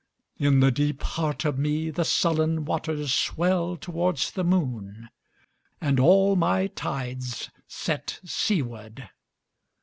In 0.39 0.61
the 0.61 0.71
deep 0.71 1.03
heart 1.03 1.45
of 1.45 1.57
meThe 1.57 2.03
sullen 2.07 2.65
waters 2.65 3.13
swell 3.13 3.77
towards 3.77 4.31
the 4.31 4.43
moon, 4.43 5.09
And 5.79 5.99
all 5.99 6.35
my 6.35 6.65
tides 6.65 7.51
set 7.67 8.19
seaward. 8.25 9.09